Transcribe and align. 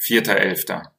4.11. 0.00 0.90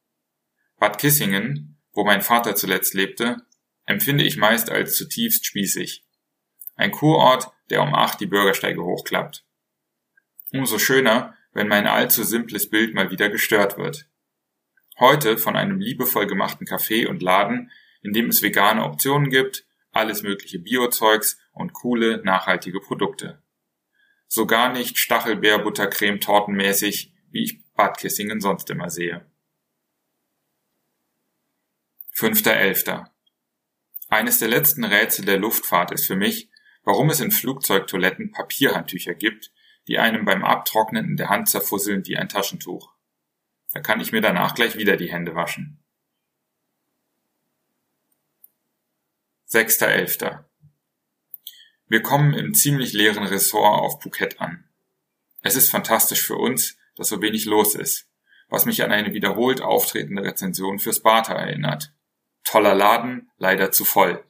Bad 0.78 0.98
Kissingen, 0.98 1.80
wo 1.92 2.04
mein 2.04 2.22
Vater 2.22 2.56
zuletzt 2.56 2.92
lebte, 2.94 3.46
empfinde 3.86 4.24
ich 4.24 4.36
meist 4.36 4.68
als 4.68 4.96
zutiefst 4.96 5.46
spießig. 5.46 6.04
Ein 6.74 6.90
Kurort, 6.90 7.52
der 7.70 7.82
um 7.82 7.94
acht 7.94 8.20
die 8.20 8.26
Bürgersteige 8.26 8.82
hochklappt. 8.82 9.46
Umso 10.50 10.80
schöner, 10.80 11.37
wenn 11.52 11.68
mein 11.68 11.86
allzu 11.86 12.24
simples 12.24 12.68
Bild 12.68 12.94
mal 12.94 13.10
wieder 13.10 13.28
gestört 13.28 13.78
wird. 13.78 14.06
Heute 14.98 15.38
von 15.38 15.56
einem 15.56 15.80
liebevoll 15.80 16.26
gemachten 16.26 16.66
Café 16.66 17.06
und 17.06 17.22
Laden, 17.22 17.70
in 18.02 18.12
dem 18.12 18.28
es 18.28 18.42
vegane 18.42 18.84
Optionen 18.84 19.30
gibt, 19.30 19.64
alles 19.92 20.22
mögliche 20.22 20.58
Biozeugs 20.58 21.38
und 21.52 21.72
coole, 21.72 22.22
nachhaltige 22.24 22.80
Produkte. 22.80 23.42
So 24.26 24.46
gar 24.46 24.72
nicht 24.72 24.98
Stachelbeer-Buttercreme 24.98 26.20
tortenmäßig, 26.20 27.12
wie 27.30 27.44
ich 27.44 27.60
Bad 27.74 27.98
Kissingen 27.98 28.40
sonst 28.40 28.68
immer 28.70 28.90
sehe. 28.90 29.24
5.11. 32.14 33.06
Eines 34.08 34.38
der 34.38 34.48
letzten 34.48 34.84
Rätsel 34.84 35.24
der 35.24 35.38
Luftfahrt 35.38 35.92
ist 35.92 36.06
für 36.06 36.16
mich, 36.16 36.50
warum 36.82 37.10
es 37.10 37.20
in 37.20 37.30
Flugzeugtoiletten 37.30 38.32
Papierhandtücher 38.32 39.14
gibt, 39.14 39.52
die 39.88 39.98
einem 39.98 40.24
beim 40.24 40.44
Abtrocknen 40.44 41.06
in 41.06 41.16
der 41.16 41.30
Hand 41.30 41.48
zerfusseln 41.48 42.06
wie 42.06 42.16
ein 42.16 42.28
Taschentuch. 42.28 42.92
Da 43.72 43.80
kann 43.80 44.00
ich 44.00 44.12
mir 44.12 44.20
danach 44.20 44.54
gleich 44.54 44.76
wieder 44.76 44.96
die 44.96 45.10
Hände 45.10 45.34
waschen. 45.34 45.82
6.11. 49.50 50.44
Wir 51.86 52.02
kommen 52.02 52.34
im 52.34 52.52
ziemlich 52.52 52.92
leeren 52.92 53.24
Ressort 53.24 53.80
auf 53.80 54.02
Phuket 54.02 54.40
an. 54.40 54.68
Es 55.40 55.56
ist 55.56 55.70
fantastisch 55.70 56.26
für 56.26 56.36
uns, 56.36 56.76
dass 56.96 57.08
so 57.08 57.22
wenig 57.22 57.46
los 57.46 57.74
ist, 57.74 58.10
was 58.50 58.66
mich 58.66 58.82
an 58.82 58.92
eine 58.92 59.14
wiederholt 59.14 59.62
auftretende 59.62 60.22
Rezension 60.22 60.78
für 60.78 60.92
Sparta 60.92 61.32
erinnert. 61.32 61.94
Toller 62.44 62.74
Laden, 62.74 63.30
leider 63.38 63.72
zu 63.72 63.86
voll. 63.86 64.22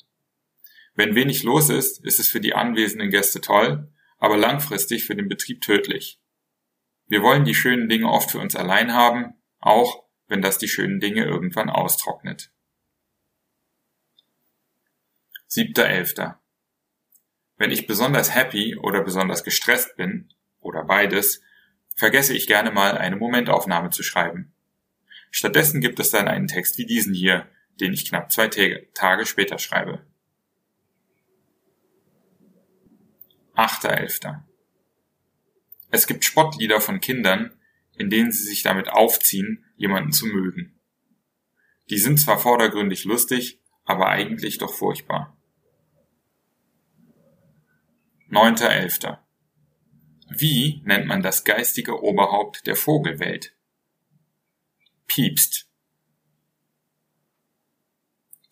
Wenn 0.95 1.17
wenig 1.17 1.43
los 1.43 1.69
ist, 1.69 2.05
ist 2.05 2.21
es 2.21 2.29
für 2.29 2.41
die 2.41 2.55
anwesenden 2.55 3.11
Gäste 3.11 3.41
toll, 3.41 3.89
aber 4.19 4.37
langfristig 4.37 5.05
für 5.05 5.17
den 5.17 5.29
Betrieb 5.29 5.61
tödlich. 5.63 6.21
Wir 7.07 7.23
wollen 7.23 7.45
die 7.45 7.55
schönen 7.55 7.89
Dinge 7.89 8.11
oft 8.11 8.31
für 8.31 8.39
uns 8.39 8.55
allein 8.55 8.93
haben, 8.93 9.35
auch 9.61 10.05
wenn 10.27 10.43
das 10.43 10.59
die 10.59 10.69
schönen 10.69 11.01
Dinge 11.01 11.25
irgendwann 11.25 11.71
austrocknet. 11.71 12.51
7.11. 15.51 16.35
Wenn 17.57 17.71
ich 17.71 17.87
besonders 17.87 18.35
happy 18.35 18.77
oder 18.77 19.03
besonders 19.03 19.43
gestresst 19.43 19.97
bin, 19.97 20.33
oder 20.61 20.85
beides, 20.85 21.43
vergesse 21.95 22.35
ich 22.35 22.47
gerne 22.47 22.71
mal 22.71 22.97
eine 22.97 23.17
Momentaufnahme 23.17 23.91
zu 23.91 24.03
schreiben. 24.03 24.53
Stattdessen 25.31 25.81
gibt 25.81 26.01
es 26.01 26.11
dann 26.11 26.29
einen 26.29 26.47
Text 26.47 26.79
wie 26.79 26.87
diesen 26.87 27.15
hier, 27.15 27.47
den 27.81 27.93
ich 27.93 28.09
knapp 28.09 28.33
zwei 28.33 28.49
Tage 28.49 29.27
später 29.27 29.59
schreibe. 29.59 30.05
8.11. 33.69 34.41
Es 35.91 36.07
gibt 36.07 36.25
Spottlieder 36.25 36.81
von 36.81 37.01
Kindern, 37.01 37.55
in 37.97 38.09
denen 38.09 38.33
sie 38.33 38.45
sich 38.45 38.63
damit 38.63 38.89
aufziehen, 38.89 39.67
jemanden 39.77 40.13
zu 40.13 40.27
mögen. 40.27 40.81
Die 41.91 41.99
sind 41.99 42.19
zwar 42.19 42.39
vordergründig 42.39 43.05
lustig, 43.05 43.61
aber 43.85 44.09
eigentlich 44.09 44.57
doch 44.59 44.73
furchtbar. 44.73 45.37
9.11. 48.31 49.19
Wie 50.31 50.83
nennt 50.85 51.07
man 51.07 51.23
das 51.23 51.45
geistige 51.45 52.03
Oberhaupt 52.03 52.67
der 52.67 52.77
Vogelwelt? 52.77 53.55
Piepst. 55.07 55.71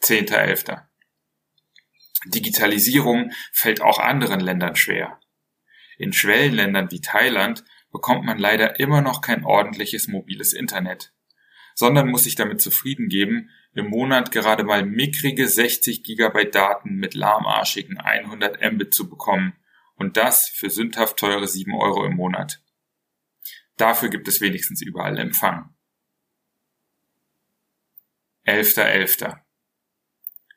10.11. 0.03 0.83
Digitalisierung 2.25 3.32
fällt 3.53 3.81
auch 3.81 3.99
anderen 3.99 4.41
Ländern 4.41 4.77
schwer. 4.77 5.21
In 5.99 6.12
Schwellenländern 6.12 6.91
wie 6.91 7.00
Thailand 7.00 7.65
bekommt 7.91 8.25
man 8.25 8.38
leider 8.38 8.78
immer 8.81 9.00
noch 9.00 9.21
kein 9.21 9.44
ordentliches 9.44 10.09
mobiles 10.09 10.53
Internet, 10.53 11.12
sondern 11.75 12.09
muss 12.09 12.25
sich 12.25 12.34
damit 12.34 12.60
zufrieden 12.60 13.09
geben, 13.09 13.50
im 13.75 13.88
Monat 13.88 14.32
gerade 14.32 14.65
mal 14.65 14.84
mickrige 14.84 15.49
60 15.49 16.03
Gigabyte 16.03 16.54
Daten 16.54 16.97
mit 16.97 17.15
lahmarschigen 17.15 17.99
100 17.99 18.60
Mbit 18.72 18.94
zu 18.94 19.09
bekommen 19.09 19.54
und 19.94 20.16
das 20.16 20.48
für 20.48 20.71
sündhaft 20.71 21.19
teure 21.19 21.47
7 21.47 21.75
Euro 21.75 22.04
im 22.04 22.15
Monat. 22.15 22.62
Dafür 23.77 24.09
gibt 24.09 24.28
es 24.28 24.41
wenigstens 24.41 24.80
überall 24.83 25.19
Empfang. 25.19 25.74
11.11. 28.47 29.39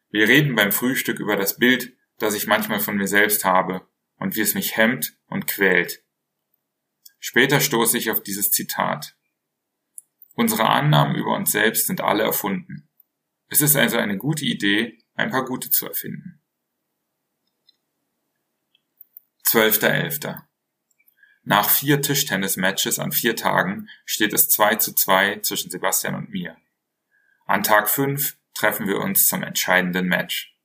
Wir 0.09 0.27
reden 0.27 0.55
beim 0.55 0.71
Frühstück 0.71 1.19
über 1.19 1.35
das 1.35 1.57
Bild, 1.57 1.95
das 2.17 2.33
ich 2.33 2.47
manchmal 2.47 2.79
von 2.79 2.97
mir 2.97 3.07
selbst 3.07 3.45
habe 3.45 3.87
und 4.17 4.35
wie 4.35 4.41
es 4.41 4.55
mich 4.55 4.75
hemmt 4.75 5.17
und 5.27 5.47
quält. 5.47 6.03
Später 7.19 7.59
stoße 7.59 7.97
ich 7.97 8.09
auf 8.11 8.23
dieses 8.23 8.51
Zitat. 8.51 9.15
Unsere 10.33 10.67
Annahmen 10.67 11.15
über 11.15 11.35
uns 11.35 11.51
selbst 11.51 11.87
sind 11.87 12.01
alle 12.01 12.23
erfunden. 12.23 12.89
Es 13.49 13.61
ist 13.61 13.75
also 13.75 13.97
eine 13.97 14.17
gute 14.17 14.45
Idee, 14.45 14.97
ein 15.15 15.31
paar 15.31 15.45
gute 15.45 15.69
zu 15.69 15.87
erfinden. 15.87 16.41
12.11. 19.45 20.41
Nach 21.43 21.69
vier 21.69 22.01
Tischtennis-Matches 22.01 22.99
an 22.99 23.11
vier 23.11 23.35
Tagen 23.35 23.89
steht 24.05 24.33
es 24.33 24.49
2 24.49 24.75
zu 24.75 24.93
2 24.93 25.39
zwischen 25.39 25.71
Sebastian 25.71 26.15
und 26.15 26.29
mir. 26.29 26.55
An 27.45 27.63
Tag 27.63 27.89
5 27.89 28.38
treffen 28.53 28.87
wir 28.87 28.99
uns 28.99 29.27
zum 29.27 29.43
entscheidenden 29.43 30.07
Match. 30.07 30.55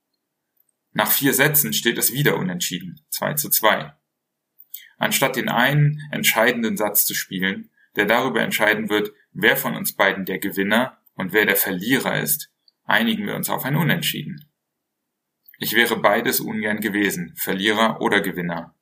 Nach 0.91 1.11
vier 1.11 1.33
Sätzen 1.33 1.73
steht 1.73 1.97
es 1.97 2.13
wieder 2.13 2.37
unentschieden, 2.37 3.05
2 3.09 3.33
zu 3.33 3.49
2. 3.49 3.93
Anstatt 4.97 5.35
den 5.35 5.49
einen 5.49 6.01
entscheidenden 6.11 6.77
Satz 6.77 7.05
zu 7.05 7.13
spielen, 7.13 7.69
der 7.95 8.05
darüber 8.05 8.41
entscheiden 8.41 8.89
wird, 8.89 9.11
wer 9.31 9.57
von 9.57 9.75
uns 9.75 9.93
beiden 9.93 10.25
der 10.25 10.39
Gewinner 10.39 11.01
und 11.15 11.33
wer 11.33 11.45
der 11.45 11.55
Verlierer 11.55 12.19
ist, 12.21 12.49
einigen 12.83 13.25
wir 13.27 13.35
uns 13.35 13.49
auf 13.49 13.65
ein 13.65 13.75
Unentschieden. 13.75 14.49
Ich 15.57 15.73
wäre 15.73 15.99
beides 15.99 16.39
ungern 16.39 16.81
gewesen, 16.81 17.33
Verlierer 17.37 18.01
oder 18.01 18.21
Gewinner. 18.21 18.75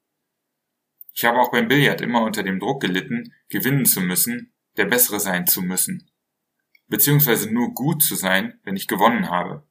Ich 1.14 1.26
habe 1.26 1.40
auch 1.40 1.52
beim 1.52 1.68
Billard 1.68 2.02
immer 2.02 2.24
unter 2.24 2.42
dem 2.42 2.60
Druck 2.60 2.82
gelitten, 2.82 3.34
gewinnen 3.50 3.86
zu 3.86 4.02
müssen, 4.02 4.54
der 4.78 4.86
Bessere 4.86 5.20
sein 5.20 5.46
zu 5.46 5.62
müssen. 5.62 6.10
Beziehungsweise 6.94 7.52
nur 7.52 7.74
gut 7.74 8.04
zu 8.04 8.14
sein, 8.14 8.60
wenn 8.66 8.76
ich 8.76 8.88
gewonnen 8.88 9.32
habe. 9.32 9.68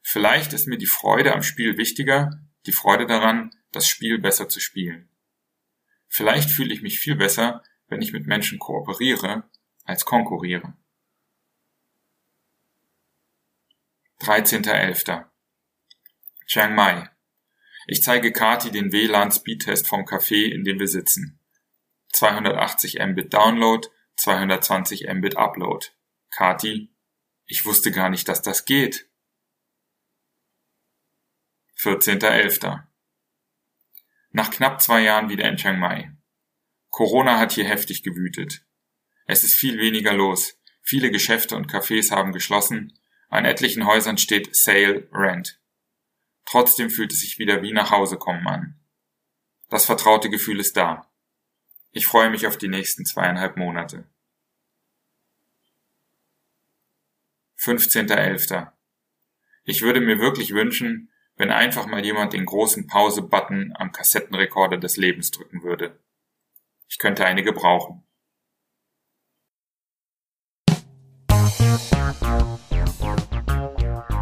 Vielleicht 0.00 0.52
ist 0.52 0.68
mir 0.68 0.78
die 0.78 0.86
Freude 0.86 1.34
am 1.34 1.42
Spiel 1.42 1.76
wichtiger, 1.76 2.40
die 2.66 2.72
Freude 2.72 3.08
daran, 3.08 3.50
das 3.72 3.88
Spiel 3.88 4.20
besser 4.20 4.48
zu 4.48 4.60
spielen. 4.60 5.08
Vielleicht 6.06 6.50
fühle 6.50 6.72
ich 6.72 6.82
mich 6.82 7.00
viel 7.00 7.16
besser, 7.16 7.64
wenn 7.88 8.00
ich 8.00 8.12
mit 8.12 8.28
Menschen 8.28 8.60
kooperiere, 8.60 9.50
als 9.82 10.04
konkurriere. 10.04 10.76
13.11. 14.20 15.24
Chiang 16.46 16.76
Mai. 16.76 17.10
Ich 17.88 18.04
zeige 18.04 18.30
Kati 18.30 18.70
den 18.70 18.92
WLAN-Speedtest 18.92 19.88
vom 19.88 20.02
Café, 20.02 20.44
in 20.44 20.62
dem 20.62 20.78
wir 20.78 20.86
sitzen. 20.86 21.40
280 22.12 23.00
Mbit 23.04 23.34
Download, 23.34 23.88
220 24.14 25.12
Mbit 25.12 25.36
Upload. 25.36 25.88
Kati, 26.34 26.92
ich 27.46 27.64
wusste 27.64 27.92
gar 27.92 28.10
nicht, 28.10 28.28
dass 28.28 28.42
das 28.42 28.64
geht. 28.64 29.08
14.11. 31.78 32.82
Nach 34.30 34.50
knapp 34.50 34.82
zwei 34.82 35.02
Jahren 35.02 35.28
wieder 35.28 35.48
in 35.48 35.56
Chiang 35.56 35.78
Mai. 35.78 36.10
Corona 36.90 37.38
hat 37.38 37.52
hier 37.52 37.66
heftig 37.66 38.02
gewütet. 38.02 38.66
Es 39.26 39.44
ist 39.44 39.54
viel 39.54 39.78
weniger 39.78 40.12
los. 40.12 40.58
Viele 40.82 41.12
Geschäfte 41.12 41.54
und 41.54 41.70
Cafés 41.70 42.10
haben 42.10 42.32
geschlossen. 42.32 42.98
An 43.28 43.44
etlichen 43.44 43.86
Häusern 43.86 44.18
steht 44.18 44.56
Sale 44.56 45.08
Rent. 45.12 45.60
Trotzdem 46.46 46.90
fühlt 46.90 47.12
es 47.12 47.20
sich 47.20 47.38
wieder 47.38 47.62
wie 47.62 47.72
nach 47.72 47.92
Hause 47.92 48.18
kommen 48.18 48.46
an. 48.48 48.80
Das 49.68 49.86
vertraute 49.86 50.30
Gefühl 50.30 50.58
ist 50.58 50.76
da. 50.76 51.08
Ich 51.92 52.06
freue 52.06 52.30
mich 52.30 52.48
auf 52.48 52.58
die 52.58 52.68
nächsten 52.68 53.04
zweieinhalb 53.04 53.56
Monate. 53.56 54.08
15.11. 57.64 58.68
Ich 59.64 59.80
würde 59.80 60.02
mir 60.02 60.18
wirklich 60.18 60.52
wünschen, 60.52 61.10
wenn 61.36 61.50
einfach 61.50 61.86
mal 61.86 62.04
jemand 62.04 62.34
den 62.34 62.44
großen 62.44 62.86
Pause-Button 62.86 63.72
am 63.78 63.90
Kassettenrekorder 63.90 64.76
des 64.76 64.98
Lebens 64.98 65.30
drücken 65.30 65.62
würde. 65.62 65.98
Ich 66.88 66.98
könnte 66.98 67.24
eine 67.24 67.42
gebrauchen. 67.42 68.02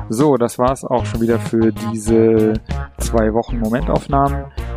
So, 0.08 0.36
das 0.36 0.58
war's 0.60 0.84
auch 0.84 1.04
schon 1.06 1.20
wieder 1.20 1.40
für 1.40 1.72
diese 1.72 2.52
zwei 2.98 3.32
Wochen 3.34 3.58
Momentaufnahmen. 3.58 4.52